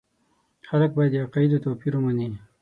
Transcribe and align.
خلک 0.69 0.91
باید 0.97 1.11
د 1.13 1.17
عقایدو 1.25 1.63
توپیر 1.65 1.93
ومني. 1.95 2.27